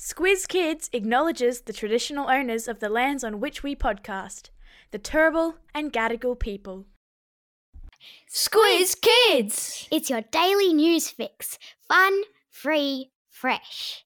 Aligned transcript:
Squiz 0.00 0.46
Kids 0.46 0.88
acknowledges 0.92 1.62
the 1.62 1.72
traditional 1.72 2.30
owners 2.30 2.68
of 2.68 2.78
the 2.78 2.88
lands 2.88 3.24
on 3.24 3.40
which 3.40 3.64
we 3.64 3.74
podcast, 3.74 4.50
the 4.92 4.98
Turrbal 4.98 5.54
and 5.74 5.92
Gadigal 5.92 6.38
people. 6.38 6.86
Squiz 8.32 8.94
Kids! 9.00 9.88
It's 9.90 10.08
your 10.08 10.20
daily 10.20 10.72
news 10.72 11.10
fix. 11.10 11.58
Fun, 11.88 12.22
free, 12.48 13.10
fresh. 13.28 14.04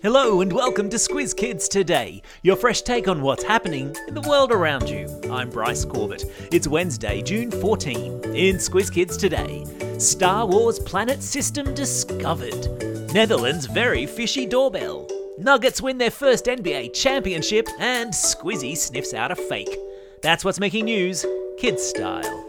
Hello 0.00 0.40
and 0.40 0.50
welcome 0.50 0.88
to 0.88 0.96
Squiz 0.96 1.36
Kids 1.36 1.68
Today, 1.68 2.22
your 2.42 2.56
fresh 2.56 2.80
take 2.80 3.06
on 3.06 3.20
what's 3.20 3.42
happening 3.42 3.94
in 4.08 4.14
the 4.14 4.22
world 4.22 4.50
around 4.50 4.88
you. 4.88 5.08
I'm 5.30 5.50
Bryce 5.50 5.84
Corbett. 5.84 6.24
It's 6.52 6.66
Wednesday, 6.66 7.20
June 7.20 7.50
14. 7.50 8.34
In 8.34 8.56
Squiz 8.56 8.90
Kids 8.90 9.18
Today, 9.18 9.64
Star 9.98 10.44
Wars 10.44 10.80
planet 10.80 11.22
system 11.22 11.72
discovered. 11.72 13.12
Netherlands 13.14 13.66
very 13.66 14.06
fishy 14.06 14.44
doorbell. 14.44 15.08
Nuggets 15.38 15.80
win 15.80 15.98
their 15.98 16.10
first 16.10 16.46
NBA 16.46 16.92
championship, 16.94 17.68
and 17.78 18.12
Squizzy 18.12 18.76
sniffs 18.76 19.14
out 19.14 19.30
a 19.30 19.36
fake. 19.36 19.76
That's 20.20 20.44
what's 20.44 20.58
making 20.58 20.86
news, 20.86 21.24
kids 21.58 21.82
style. 21.84 22.48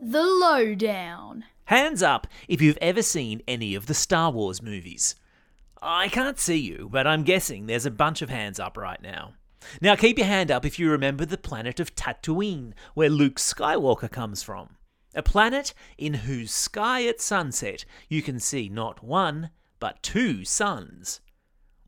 The 0.00 0.22
Lowdown. 0.22 1.44
Hands 1.64 2.00
up 2.02 2.28
if 2.46 2.62
you've 2.62 2.78
ever 2.80 3.02
seen 3.02 3.42
any 3.48 3.74
of 3.74 3.86
the 3.86 3.94
Star 3.94 4.30
Wars 4.30 4.62
movies. 4.62 5.16
I 5.82 6.08
can't 6.08 6.38
see 6.38 6.58
you, 6.58 6.88
but 6.90 7.08
I'm 7.08 7.24
guessing 7.24 7.66
there's 7.66 7.86
a 7.86 7.90
bunch 7.90 8.22
of 8.22 8.30
hands 8.30 8.60
up 8.60 8.76
right 8.76 9.02
now. 9.02 9.34
Now 9.80 9.96
keep 9.96 10.18
your 10.18 10.28
hand 10.28 10.52
up 10.52 10.64
if 10.64 10.78
you 10.78 10.88
remember 10.88 11.24
the 11.24 11.36
planet 11.36 11.80
of 11.80 11.96
Tatooine, 11.96 12.74
where 12.94 13.10
Luke 13.10 13.36
Skywalker 13.36 14.10
comes 14.10 14.44
from. 14.44 14.76
A 15.16 15.22
planet 15.22 15.72
in 15.96 16.12
whose 16.12 16.52
sky 16.52 17.06
at 17.06 17.22
sunset 17.22 17.86
you 18.10 18.20
can 18.20 18.38
see 18.38 18.68
not 18.68 19.02
one, 19.02 19.48
but 19.80 20.02
two 20.02 20.44
suns. 20.44 21.22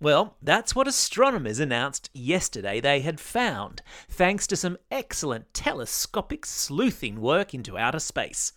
Well, 0.00 0.38
that's 0.40 0.74
what 0.74 0.88
astronomers 0.88 1.60
announced 1.60 2.08
yesterday 2.14 2.80
they 2.80 3.00
had 3.00 3.20
found, 3.20 3.82
thanks 4.08 4.46
to 4.46 4.56
some 4.56 4.78
excellent 4.90 5.52
telescopic 5.52 6.46
sleuthing 6.46 7.20
work 7.20 7.52
into 7.52 7.76
outer 7.76 7.98
space. 7.98 8.54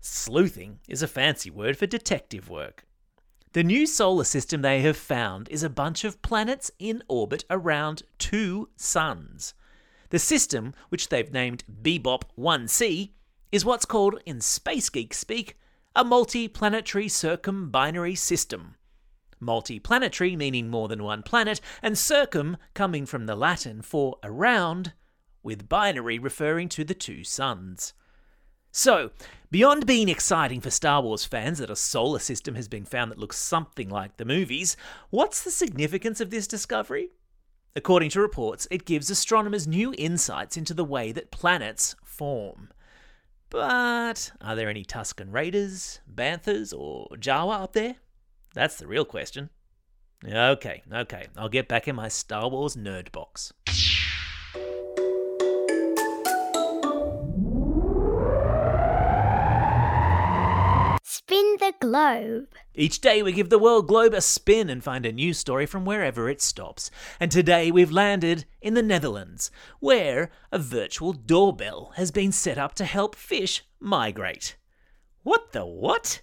Sleuthing 0.00 0.78
is 0.86 1.02
a 1.02 1.08
fancy 1.08 1.50
word 1.50 1.76
for 1.76 1.86
detective 1.86 2.48
work. 2.48 2.84
The 3.54 3.64
new 3.64 3.88
solar 3.88 4.24
system 4.24 4.62
they 4.62 4.82
have 4.82 4.96
found 4.96 5.48
is 5.48 5.64
a 5.64 5.68
bunch 5.68 6.04
of 6.04 6.22
planets 6.22 6.70
in 6.78 7.02
orbit 7.08 7.44
around 7.50 8.04
two 8.18 8.68
suns. 8.76 9.54
The 10.10 10.20
system, 10.20 10.74
which 10.90 11.08
they've 11.08 11.32
named 11.32 11.64
Bebop 11.82 12.22
1c, 12.38 13.10
is 13.52 13.64
what's 13.64 13.84
called, 13.84 14.20
in 14.26 14.40
space 14.40 14.88
geek 14.88 15.14
speak, 15.14 15.58
a 15.94 16.02
multi-planetary 16.02 17.06
circumbinary 17.06 18.16
system. 18.16 18.76
Multi-planetary 19.38 20.34
meaning 20.36 20.68
more 20.70 20.88
than 20.88 21.04
one 21.04 21.22
planet, 21.22 21.60
and 21.82 21.98
circum 21.98 22.56
coming 22.74 23.04
from 23.04 23.26
the 23.26 23.36
Latin 23.36 23.82
for 23.82 24.16
around, 24.22 24.94
with 25.42 25.68
binary 25.68 26.18
referring 26.18 26.68
to 26.70 26.82
the 26.82 26.94
two 26.94 27.22
suns. 27.22 27.92
So, 28.70 29.10
beyond 29.50 29.84
being 29.84 30.08
exciting 30.08 30.62
for 30.62 30.70
Star 30.70 31.02
Wars 31.02 31.26
fans 31.26 31.58
that 31.58 31.68
a 31.68 31.76
solar 31.76 32.20
system 32.20 32.54
has 32.54 32.68
been 32.68 32.86
found 32.86 33.10
that 33.10 33.18
looks 33.18 33.36
something 33.36 33.90
like 33.90 34.16
the 34.16 34.24
movies, 34.24 34.78
what's 35.10 35.42
the 35.42 35.50
significance 35.50 36.22
of 36.22 36.30
this 36.30 36.46
discovery? 36.46 37.10
According 37.76 38.10
to 38.10 38.20
reports, 38.20 38.66
it 38.70 38.86
gives 38.86 39.10
astronomers 39.10 39.66
new 39.66 39.94
insights 39.98 40.56
into 40.56 40.72
the 40.72 40.84
way 40.84 41.12
that 41.12 41.30
planets 41.30 41.94
form. 42.02 42.70
But 43.52 44.32
are 44.40 44.56
there 44.56 44.70
any 44.70 44.82
Tusken 44.82 45.30
Raiders, 45.30 46.00
Banthas, 46.10 46.72
or 46.72 47.06
Jawa 47.18 47.64
up 47.64 47.74
there? 47.74 47.96
That's 48.54 48.76
the 48.76 48.86
real 48.86 49.04
question. 49.04 49.50
Okay, 50.26 50.82
okay, 50.90 51.26
I'll 51.36 51.50
get 51.50 51.68
back 51.68 51.86
in 51.86 51.94
my 51.94 52.08
Star 52.08 52.48
Wars 52.48 52.76
nerd 52.76 53.12
box. 53.12 53.52
Globe. 61.82 62.46
Each 62.76 63.00
day 63.00 63.24
we 63.24 63.32
give 63.32 63.50
the 63.50 63.58
world 63.58 63.88
globe 63.88 64.14
a 64.14 64.20
spin 64.20 64.70
and 64.70 64.84
find 64.84 65.04
a 65.04 65.10
new 65.10 65.34
story 65.34 65.66
from 65.66 65.84
wherever 65.84 66.28
it 66.28 66.40
stops. 66.40 66.92
And 67.18 67.28
today 67.28 67.72
we've 67.72 67.90
landed 67.90 68.44
in 68.60 68.74
the 68.74 68.84
Netherlands, 68.84 69.50
where 69.80 70.30
a 70.52 70.60
virtual 70.60 71.12
doorbell 71.12 71.92
has 71.96 72.12
been 72.12 72.30
set 72.30 72.56
up 72.56 72.74
to 72.74 72.84
help 72.84 73.16
fish 73.16 73.64
migrate. 73.80 74.56
What 75.24 75.50
the 75.50 75.66
what? 75.66 76.22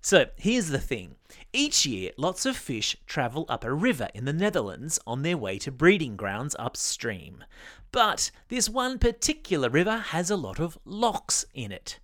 So 0.00 0.26
here's 0.36 0.68
the 0.68 0.78
thing. 0.78 1.16
Each 1.52 1.84
year, 1.84 2.12
lots 2.16 2.46
of 2.46 2.56
fish 2.56 2.96
travel 3.06 3.46
up 3.48 3.64
a 3.64 3.74
river 3.74 4.08
in 4.14 4.24
the 4.24 4.32
Netherlands 4.32 5.00
on 5.04 5.22
their 5.22 5.36
way 5.36 5.58
to 5.58 5.72
breeding 5.72 6.14
grounds 6.14 6.54
upstream. 6.60 7.42
But 7.90 8.30
this 8.50 8.68
one 8.68 9.00
particular 9.00 9.68
river 9.68 9.96
has 9.96 10.30
a 10.30 10.36
lot 10.36 10.60
of 10.60 10.78
locks 10.84 11.44
in 11.54 11.72
it. 11.72 11.98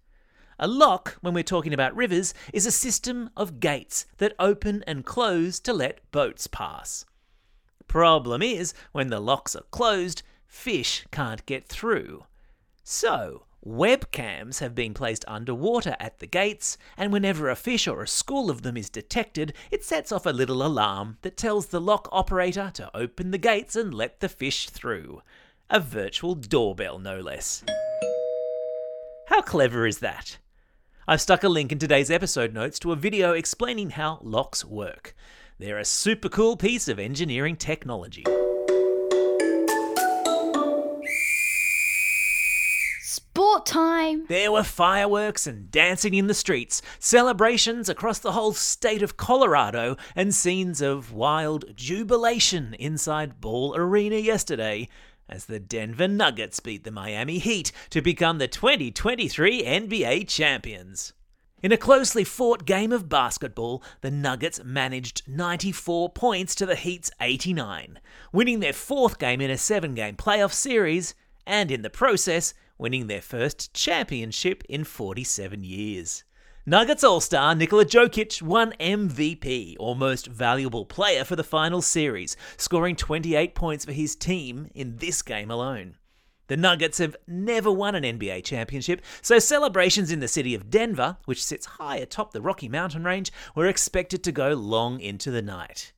A 0.62 0.68
lock, 0.68 1.16
when 1.22 1.32
we're 1.32 1.42
talking 1.42 1.72
about 1.72 1.96
rivers, 1.96 2.34
is 2.52 2.66
a 2.66 2.70
system 2.70 3.30
of 3.34 3.60
gates 3.60 4.04
that 4.18 4.34
open 4.38 4.84
and 4.86 5.06
close 5.06 5.58
to 5.60 5.72
let 5.72 6.10
boats 6.10 6.46
pass. 6.46 7.06
Problem 7.88 8.42
is, 8.42 8.74
when 8.92 9.08
the 9.08 9.20
locks 9.20 9.56
are 9.56 9.64
closed, 9.70 10.22
fish 10.46 11.06
can't 11.10 11.46
get 11.46 11.66
through. 11.66 12.24
So, 12.84 13.46
webcams 13.66 14.58
have 14.58 14.74
been 14.74 14.92
placed 14.92 15.24
underwater 15.26 15.96
at 15.98 16.18
the 16.18 16.26
gates, 16.26 16.76
and 16.94 17.10
whenever 17.10 17.48
a 17.48 17.56
fish 17.56 17.88
or 17.88 18.02
a 18.02 18.06
school 18.06 18.50
of 18.50 18.60
them 18.60 18.76
is 18.76 18.90
detected, 18.90 19.54
it 19.70 19.82
sets 19.82 20.12
off 20.12 20.26
a 20.26 20.30
little 20.30 20.62
alarm 20.62 21.16
that 21.22 21.38
tells 21.38 21.68
the 21.68 21.80
lock 21.80 22.06
operator 22.12 22.70
to 22.74 22.94
open 22.94 23.30
the 23.30 23.38
gates 23.38 23.76
and 23.76 23.94
let 23.94 24.20
the 24.20 24.28
fish 24.28 24.68
through. 24.68 25.22
A 25.70 25.80
virtual 25.80 26.34
doorbell, 26.34 26.98
no 26.98 27.18
less. 27.18 27.64
How 29.28 29.40
clever 29.40 29.86
is 29.86 30.00
that? 30.00 30.36
I've 31.10 31.20
stuck 31.20 31.42
a 31.42 31.48
link 31.48 31.72
in 31.72 31.80
today's 31.80 32.08
episode 32.08 32.54
notes 32.54 32.78
to 32.78 32.92
a 32.92 32.96
video 32.96 33.32
explaining 33.32 33.90
how 33.90 34.20
locks 34.22 34.64
work. 34.64 35.12
They're 35.58 35.80
a 35.80 35.84
super 35.84 36.28
cool 36.28 36.56
piece 36.56 36.86
of 36.86 37.00
engineering 37.00 37.56
technology. 37.56 38.24
Sport 43.02 43.66
time. 43.66 44.26
There 44.28 44.52
were 44.52 44.62
fireworks 44.62 45.48
and 45.48 45.68
dancing 45.72 46.14
in 46.14 46.28
the 46.28 46.32
streets, 46.32 46.80
celebrations 47.00 47.88
across 47.88 48.20
the 48.20 48.30
whole 48.30 48.52
state 48.52 49.02
of 49.02 49.16
Colorado, 49.16 49.96
and 50.14 50.32
scenes 50.32 50.80
of 50.80 51.12
wild 51.12 51.74
jubilation 51.74 52.74
inside 52.74 53.40
Ball 53.40 53.74
Arena 53.74 54.14
yesterday 54.14 54.88
as 55.30 55.46
the 55.46 55.60
Denver 55.60 56.08
Nuggets 56.08 56.60
beat 56.60 56.84
the 56.84 56.90
Miami 56.90 57.38
Heat 57.38 57.72
to 57.90 58.02
become 58.02 58.38
the 58.38 58.48
2023 58.48 59.62
NBA 59.62 60.28
champions. 60.28 61.12
In 61.62 61.72
a 61.72 61.76
closely 61.76 62.24
fought 62.24 62.64
game 62.64 62.90
of 62.90 63.08
basketball, 63.08 63.82
the 64.00 64.10
Nuggets 64.10 64.64
managed 64.64 65.22
94 65.28 66.10
points 66.10 66.54
to 66.56 66.66
the 66.66 66.74
Heat's 66.74 67.10
89, 67.20 68.00
winning 68.32 68.60
their 68.60 68.72
fourth 68.72 69.18
game 69.18 69.40
in 69.40 69.50
a 69.50 69.58
seven 69.58 69.94
game 69.94 70.16
playoff 70.16 70.52
series, 70.52 71.14
and 71.46 71.70
in 71.70 71.82
the 71.82 71.90
process, 71.90 72.54
winning 72.76 73.06
their 73.06 73.22
first 73.22 73.72
championship 73.72 74.64
in 74.68 74.84
47 74.84 75.62
years. 75.62 76.24
Nuggets 76.70 77.02
All 77.02 77.20
Star 77.20 77.52
Nikola 77.56 77.84
Jokic 77.84 78.40
won 78.42 78.74
MVP, 78.78 79.74
or 79.80 79.96
Most 79.96 80.28
Valuable 80.28 80.84
Player, 80.84 81.24
for 81.24 81.34
the 81.34 81.42
final 81.42 81.82
series, 81.82 82.36
scoring 82.56 82.94
28 82.94 83.56
points 83.56 83.84
for 83.84 83.90
his 83.90 84.14
team 84.14 84.70
in 84.72 84.98
this 84.98 85.20
game 85.20 85.50
alone. 85.50 85.96
The 86.46 86.56
Nuggets 86.56 86.98
have 86.98 87.16
never 87.26 87.72
won 87.72 87.96
an 87.96 88.04
NBA 88.04 88.44
championship, 88.44 89.02
so 89.20 89.40
celebrations 89.40 90.12
in 90.12 90.20
the 90.20 90.28
city 90.28 90.54
of 90.54 90.70
Denver, 90.70 91.16
which 91.24 91.42
sits 91.42 91.66
high 91.66 91.96
atop 91.96 92.32
the 92.32 92.40
Rocky 92.40 92.68
Mountain 92.68 93.02
Range, 93.02 93.32
were 93.56 93.66
expected 93.66 94.22
to 94.22 94.30
go 94.30 94.50
long 94.52 95.00
into 95.00 95.32
the 95.32 95.42
night. 95.42 95.92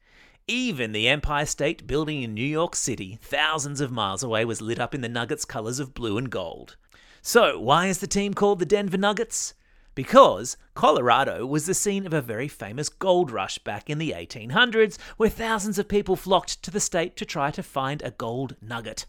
Even 0.49 0.93
the 0.93 1.07
Empire 1.07 1.45
State 1.45 1.87
Building 1.87 2.23
in 2.23 2.33
New 2.33 2.41
York 2.41 2.75
City, 2.77 3.19
thousands 3.21 3.83
of 3.83 3.93
miles 3.93 4.23
away, 4.23 4.47
was 4.47 4.63
lit 4.63 4.81
up 4.81 4.95
in 4.95 5.03
the 5.03 5.09
Nuggets' 5.11 5.45
colours 5.45 5.79
of 5.79 5.93
blue 5.93 6.17
and 6.17 6.31
gold. 6.31 6.79
So, 7.21 7.61
why 7.61 7.89
is 7.89 7.99
the 7.99 8.07
team 8.07 8.33
called 8.33 8.59
the 8.59 8.65
Denver 8.65 8.97
Nuggets? 8.97 9.53
Because 9.95 10.57
Colorado 10.75 11.45
was 11.45 11.67
the 11.67 11.75
scene 11.75 12.07
of 12.07 12.15
a 12.15 12.23
very 12.23 12.49
famous 12.49 12.89
gold 12.89 13.31
rush 13.31 13.59
back 13.59 13.91
in 13.91 13.99
the 13.99 14.13
1800s, 14.13 14.99
where 15.19 15.29
thousands 15.29 15.79
of 15.79 15.89
people 15.89 16.17
flocked 16.17 16.63
to 16.63 16.71
the 16.71 16.81
state 16.81 17.17
to 17.17 17.27
try 17.27 17.51
to 17.51 17.63
find 17.63 18.03
a 18.03 18.11
gold 18.11 18.57
nugget. 18.63 19.05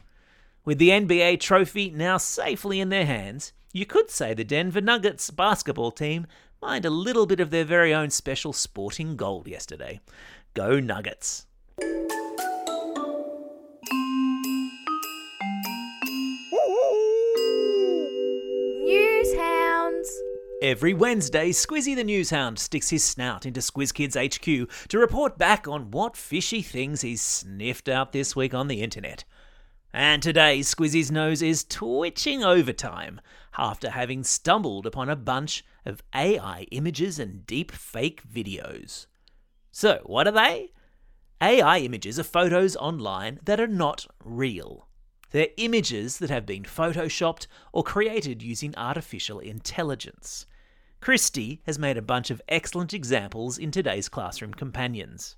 With 0.65 0.79
the 0.79 0.89
NBA 0.89 1.39
trophy 1.39 1.89
now 1.89 2.17
safely 2.17 2.79
in 2.79 2.89
their 2.89 3.05
hands, 3.05 3.53
you 3.71 3.85
could 3.85 4.09
say 4.09 4.33
the 4.33 4.43
Denver 4.43 4.81
Nuggets 4.81 5.29
basketball 5.29 5.91
team 5.91 6.27
mined 6.61 6.85
a 6.85 6.89
little 6.89 7.25
bit 7.25 7.39
of 7.39 7.49
their 7.49 7.65
very 7.65 7.93
own 7.93 8.09
special 8.09 8.53
sporting 8.53 9.15
gold 9.15 9.47
yesterday. 9.47 9.99
Go 10.53 10.79
Nuggets! 10.79 11.45
Every 20.63 20.93
Wednesday, 20.93 21.49
Squizzy 21.49 21.93
the 21.93 22.05
Newshound 22.05 22.57
sticks 22.57 22.89
his 22.89 23.03
snout 23.03 23.45
into 23.45 23.59
Squiz 23.59 23.93
Kids 23.93 24.15
HQ 24.15 24.69
to 24.87 24.97
report 24.97 25.37
back 25.37 25.67
on 25.67 25.91
what 25.91 26.15
fishy 26.15 26.61
things 26.61 27.01
he's 27.01 27.21
sniffed 27.21 27.89
out 27.89 28.13
this 28.13 28.33
week 28.33 28.53
on 28.53 28.69
the 28.69 28.81
internet. 28.81 29.25
And 29.91 30.23
today, 30.23 30.61
Squizzy's 30.61 31.11
nose 31.11 31.41
is 31.41 31.65
twitching 31.65 32.45
overtime 32.45 33.19
after 33.57 33.89
having 33.89 34.23
stumbled 34.23 34.85
upon 34.85 35.09
a 35.09 35.17
bunch 35.17 35.65
of 35.85 36.01
AI 36.15 36.65
images 36.71 37.19
and 37.19 37.45
deep 37.45 37.69
fake 37.69 38.21
videos. 38.25 39.07
So, 39.69 39.99
what 40.05 40.29
are 40.29 40.31
they? 40.31 40.71
AI 41.41 41.79
images 41.79 42.17
are 42.17 42.23
photos 42.23 42.77
online 42.77 43.41
that 43.43 43.59
are 43.59 43.67
not 43.67 44.07
real. 44.23 44.87
They're 45.31 45.49
images 45.57 46.19
that 46.19 46.29
have 46.29 46.45
been 46.45 46.63
photoshopped 46.63 47.47
or 47.73 47.83
created 47.83 48.41
using 48.41 48.73
artificial 48.77 49.39
intelligence. 49.39 50.45
Christy 51.03 51.61
has 51.65 51.77
made 51.77 51.97
a 51.97 52.01
bunch 52.01 52.31
of 52.31 52.41
excellent 52.47 52.93
examples 52.93 53.57
in 53.57 53.71
today's 53.71 54.07
classroom 54.07 54.53
companions. 54.53 55.35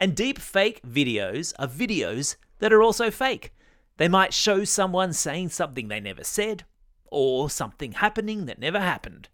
And 0.00 0.16
deep 0.16 0.36
fake 0.36 0.82
videos 0.82 1.52
are 1.60 1.68
videos 1.68 2.34
that 2.58 2.72
are 2.72 2.82
also 2.82 3.08
fake. 3.08 3.54
They 3.98 4.08
might 4.08 4.34
show 4.34 4.64
someone 4.64 5.12
saying 5.12 5.50
something 5.50 5.86
they 5.86 6.00
never 6.00 6.24
said, 6.24 6.64
or 7.08 7.48
something 7.48 7.92
happening 7.92 8.46
that 8.46 8.58
never 8.58 8.80
happened. 8.80 9.28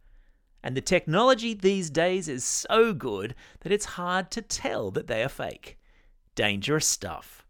And 0.63 0.77
the 0.77 0.83
technology 0.83 1.55
these 1.55 1.89
days 1.89 2.29
is 2.29 2.45
so 2.45 2.93
good 2.93 3.35
that 3.61 3.73
it's 3.73 3.97
hard 3.97 4.31
to 4.33 4.43
tell 4.43 4.91
that 4.91 5.07
they 5.07 5.23
are 5.25 5.29
fake. 5.31 5.79
Dangerous 6.35 6.87
stuff. 6.87 7.46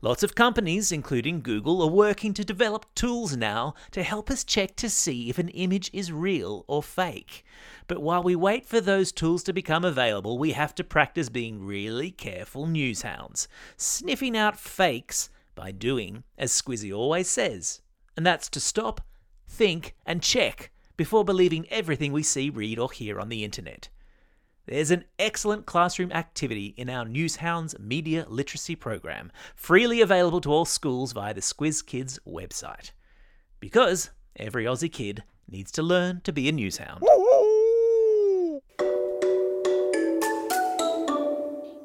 Lots 0.00 0.22
of 0.22 0.36
companies, 0.36 0.92
including 0.92 1.40
Google, 1.40 1.82
are 1.82 1.90
working 1.90 2.32
to 2.34 2.44
develop 2.44 2.86
tools 2.94 3.36
now 3.36 3.74
to 3.90 4.04
help 4.04 4.30
us 4.30 4.44
check 4.44 4.76
to 4.76 4.88
see 4.88 5.28
if 5.28 5.38
an 5.38 5.48
image 5.48 5.90
is 5.92 6.12
real 6.12 6.64
or 6.68 6.84
fake. 6.84 7.44
But 7.88 8.00
while 8.00 8.22
we 8.22 8.36
wait 8.36 8.64
for 8.64 8.80
those 8.80 9.10
tools 9.10 9.42
to 9.42 9.52
become 9.52 9.84
available, 9.84 10.38
we 10.38 10.52
have 10.52 10.72
to 10.76 10.84
practice 10.84 11.28
being 11.28 11.66
really 11.66 12.12
careful 12.12 12.68
news 12.68 13.02
hounds, 13.02 13.48
sniffing 13.76 14.36
out 14.36 14.56
fakes 14.56 15.30
by 15.56 15.72
doing 15.72 16.22
as 16.38 16.52
Squizzy 16.52 16.96
always 16.96 17.28
says, 17.28 17.82
and 18.16 18.24
that's 18.24 18.48
to 18.50 18.60
stop, 18.60 19.00
think, 19.48 19.96
and 20.06 20.22
check 20.22 20.70
before 20.96 21.24
believing 21.24 21.66
everything 21.70 22.12
we 22.12 22.22
see, 22.22 22.50
read, 22.50 22.78
or 22.78 22.92
hear 22.92 23.18
on 23.18 23.30
the 23.30 23.42
internet. 23.42 23.88
There's 24.68 24.90
an 24.90 25.04
excellent 25.18 25.64
classroom 25.64 26.12
activity 26.12 26.74
in 26.76 26.90
our 26.90 27.06
Newshounds 27.06 27.78
Media 27.78 28.26
Literacy 28.28 28.76
Program, 28.76 29.32
freely 29.56 30.02
available 30.02 30.42
to 30.42 30.52
all 30.52 30.66
schools 30.66 31.12
via 31.12 31.32
the 31.32 31.40
Squiz 31.40 31.84
Kids 31.84 32.18
website. 32.28 32.90
Because 33.60 34.10
every 34.36 34.66
Aussie 34.66 34.92
kid 34.92 35.22
needs 35.50 35.70
to 35.72 35.82
learn 35.82 36.20
to 36.20 36.32
be 36.34 36.50
a 36.50 36.52
newshound. 36.52 37.00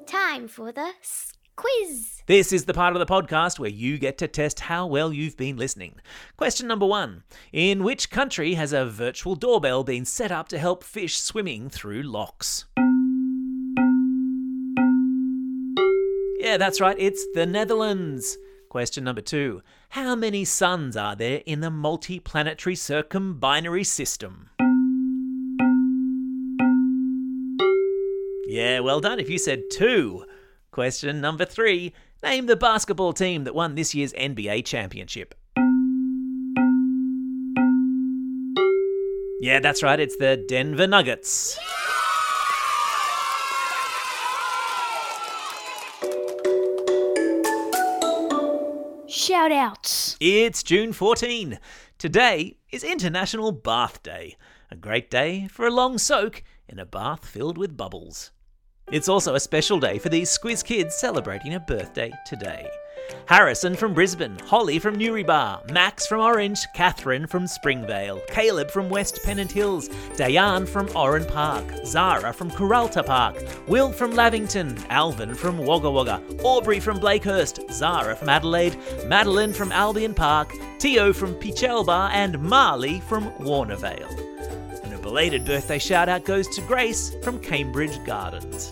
Time 0.05 0.49
for 0.49 0.73
the 0.73 0.91
s- 1.01 1.32
quiz. 1.55 2.21
This 2.25 2.53
is 2.53 2.65
the 2.65 2.73
part 2.73 2.95
of 2.95 2.99
the 2.99 3.05
podcast 3.05 3.59
where 3.59 3.69
you 3.69 3.97
get 3.97 4.17
to 4.19 4.27
test 4.27 4.61
how 4.61 4.87
well 4.87 5.11
you've 5.11 5.37
been 5.37 5.57
listening. 5.57 5.95
Question 6.37 6.67
number 6.67 6.85
one 6.85 7.23
In 7.51 7.83
which 7.83 8.09
country 8.09 8.53
has 8.53 8.71
a 8.71 8.85
virtual 8.85 9.35
doorbell 9.35 9.83
been 9.83 10.05
set 10.05 10.31
up 10.31 10.47
to 10.49 10.57
help 10.57 10.83
fish 10.83 11.17
swimming 11.17 11.69
through 11.69 12.03
locks? 12.03 12.65
Yeah, 16.39 16.57
that's 16.57 16.81
right, 16.81 16.97
it's 16.99 17.25
the 17.33 17.45
Netherlands. 17.45 18.37
Question 18.69 19.03
number 19.03 19.21
two 19.21 19.61
How 19.89 20.15
many 20.15 20.45
suns 20.45 20.97
are 20.97 21.15
there 21.15 21.41
in 21.45 21.59
the 21.59 21.69
multi-planetary 21.69 22.75
circumbinary 22.75 23.85
system? 23.85 24.49
Yeah, 28.47 28.79
well 28.81 28.99
done 28.99 29.19
if 29.19 29.29
you 29.29 29.37
said 29.37 29.63
two. 29.71 30.25
Question 30.73 31.21
number 31.21 31.45
three 31.45 31.93
Name 32.23 32.47
the 32.47 32.55
basketball 32.55 33.13
team 33.13 33.43
that 33.43 33.53
won 33.53 33.75
this 33.75 33.93
year's 33.93 34.11
NBA 34.13 34.65
championship. 34.65 35.35
Yeah, 39.39 39.59
that's 39.61 39.83
right, 39.83 39.99
it's 39.99 40.15
the 40.15 40.43
Denver 40.47 40.87
Nuggets. 40.87 41.59
Shout 49.07 49.51
outs. 49.51 50.17
It's 50.19 50.63
June 50.63 50.91
14. 50.91 51.59
Today 51.99 52.57
is 52.71 52.83
International 52.83 53.51
Bath 53.51 54.01
Day, 54.01 54.37
a 54.71 54.75
great 54.75 55.11
day 55.11 55.47
for 55.51 55.67
a 55.67 55.71
long 55.71 55.99
soak 55.99 56.41
in 56.67 56.79
a 56.79 56.85
bath 56.87 57.27
filled 57.27 57.59
with 57.59 57.77
bubbles. 57.77 58.31
It's 58.91 59.09
also 59.09 59.35
a 59.35 59.39
special 59.39 59.79
day 59.79 59.97
for 59.97 60.09
these 60.09 60.37
Squiz 60.37 60.63
kids 60.63 60.95
celebrating 60.95 61.53
a 61.53 61.59
birthday 61.59 62.11
today. 62.25 62.69
Harrison 63.25 63.75
from 63.75 63.93
Brisbane, 63.93 64.37
Holly 64.45 64.77
from 64.79 64.97
Newrybar, 64.97 65.69
Max 65.71 66.05
from 66.05 66.19
Orange, 66.19 66.59
Catherine 66.75 67.25
from 67.25 67.47
Springvale, 67.47 68.21
Caleb 68.27 68.69
from 68.69 68.89
West 68.89 69.19
Pennant 69.23 69.51
Hills, 69.51 69.89
Diane 70.15 70.65
from 70.65 70.89
Oran 70.95 71.25
Park, 71.25 71.65
Zara 71.85 72.33
from 72.33 72.51
Kurralta 72.51 73.05
Park, 73.05 73.37
Will 73.67 73.91
from 73.91 74.11
Lavington, 74.11 74.77
Alvin 74.89 75.33
from 75.33 75.57
Wagga 75.57 75.89
Wagga, 75.89 76.21
Aubrey 76.43 76.79
from 76.79 76.99
Blakehurst, 76.99 77.71
Zara 77.71 78.15
from 78.15 78.29
Adelaide, 78.29 78.77
Madeline 79.07 79.53
from 79.53 79.71
Albion 79.71 80.13
Park, 80.13 80.53
Tio 80.77 81.13
from 81.13 81.33
Pichelbar, 81.35 82.09
and 82.11 82.39
Marley 82.39 82.99
from 83.01 83.31
Warnervale. 83.39 84.33
Belated 85.03 85.43
birthday 85.43 85.79
shout 85.79 86.07
out 86.07 86.23
goes 86.23 86.47
to 86.47 86.61
Grace 86.61 87.13
from 87.21 87.37
Cambridge 87.37 88.01
Gardens. 88.05 88.71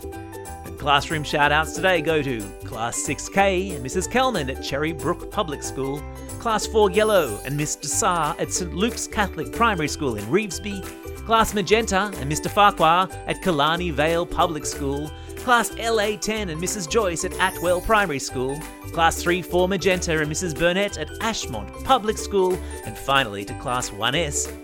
And 0.63 0.79
classroom 0.79 1.25
shout 1.25 1.51
outs 1.51 1.73
today 1.73 2.01
go 2.01 2.21
to 2.21 2.41
Class 2.63 3.05
6K 3.05 3.75
and 3.75 3.85
Mrs. 3.85 4.09
Kelman 4.09 4.49
at 4.49 4.59
Cherrybrook 4.59 5.29
Public 5.29 5.61
School, 5.61 6.01
Class 6.39 6.65
4 6.65 6.91
Yellow 6.91 7.37
and 7.43 7.59
Mr. 7.59 7.83
Saar 7.83 8.33
at 8.39 8.49
St. 8.49 8.73
Luke's 8.73 9.07
Catholic 9.07 9.51
Primary 9.51 9.89
School 9.89 10.15
in 10.15 10.23
Revesby, 10.27 10.81
Class 11.25 11.53
Magenta 11.53 12.09
and 12.15 12.31
Mr. 12.31 12.49
Farquhar 12.49 13.09
at 13.27 13.41
Killarney 13.41 13.91
Vale 13.91 14.25
Public 14.25 14.65
School, 14.65 15.11
Class 15.35 15.71
LA10 15.71 16.49
and 16.49 16.61
Mrs. 16.61 16.89
Joyce 16.89 17.25
at 17.25 17.33
Atwell 17.41 17.81
Primary 17.81 18.19
School, 18.19 18.57
Class 18.93 19.21
3 19.21 19.41
4 19.41 19.67
Magenta 19.67 20.17
and 20.17 20.31
Mrs. 20.31 20.57
Burnett 20.57 20.97
at 20.97 21.09
Ashmont 21.19 21.83
Public 21.83 22.17
School, 22.17 22.57
and 22.85 22.97
finally 22.97 23.43
to 23.43 23.53
Class 23.55 23.89
1S 23.89 24.60